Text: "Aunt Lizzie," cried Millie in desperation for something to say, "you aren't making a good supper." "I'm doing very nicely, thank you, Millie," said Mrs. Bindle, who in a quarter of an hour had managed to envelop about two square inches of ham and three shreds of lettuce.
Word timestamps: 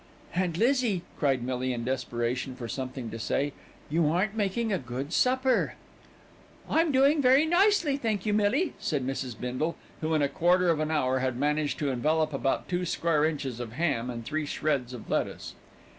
"Aunt 0.33 0.57
Lizzie," 0.57 1.03
cried 1.19 1.43
Millie 1.43 1.73
in 1.73 1.83
desperation 1.85 2.55
for 2.55 2.67
something 2.67 3.11
to 3.11 3.19
say, 3.19 3.53
"you 3.87 4.09
aren't 4.09 4.35
making 4.35 4.73
a 4.73 4.79
good 4.79 5.13
supper." 5.13 5.75
"I'm 6.67 6.91
doing 6.91 7.21
very 7.21 7.45
nicely, 7.45 7.97
thank 7.97 8.25
you, 8.25 8.33
Millie," 8.33 8.73
said 8.79 9.05
Mrs. 9.05 9.39
Bindle, 9.39 9.75
who 10.01 10.15
in 10.15 10.23
a 10.23 10.27
quarter 10.27 10.71
of 10.71 10.79
an 10.79 10.89
hour 10.89 11.19
had 11.19 11.37
managed 11.37 11.77
to 11.77 11.91
envelop 11.91 12.33
about 12.33 12.67
two 12.67 12.83
square 12.83 13.25
inches 13.25 13.59
of 13.59 13.73
ham 13.73 14.09
and 14.09 14.25
three 14.25 14.47
shreds 14.47 14.95
of 14.95 15.07
lettuce. 15.07 15.53